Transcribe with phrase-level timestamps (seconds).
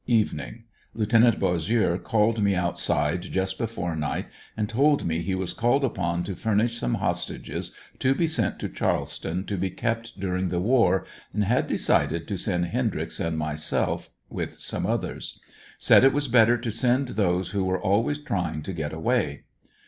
[0.07, 0.63] Evening.—
[0.95, 1.11] Lieut.
[1.39, 4.25] Bossieux called me outside just before night
[4.57, 8.67] and told me he was called upon to furnish some hostages to be sent to
[8.67, 12.99] Charleston to be kept during the war, and had decided to send ANDERSONVILLE BIART, 33
[12.99, 15.39] Hendryx and myself, with some others.
[15.77, 19.43] Said it was better to send those who were always trying to got away.